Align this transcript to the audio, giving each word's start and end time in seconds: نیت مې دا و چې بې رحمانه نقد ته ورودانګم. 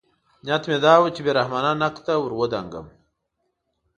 نیت 0.45 0.63
مې 0.69 0.77
دا 0.83 0.93
و 1.03 1.13
چې 1.15 1.21
بې 1.25 1.31
رحمانه 1.39 1.71
نقد 1.81 2.01
ته 2.07 2.13
ورودانګم. 2.23 2.85